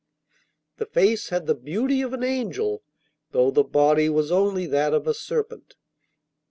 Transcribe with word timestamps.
The 0.77 0.87
face 0.87 1.29
had 1.29 1.45
the 1.45 1.53
beauty 1.53 2.01
of 2.01 2.11
an 2.11 2.23
angel, 2.23 2.81
though 3.33 3.51
the 3.51 3.63
body 3.63 4.09
was 4.09 4.31
only 4.31 4.65
that 4.65 4.95
of 4.95 5.05
a 5.05 5.13
serpent. 5.13 5.75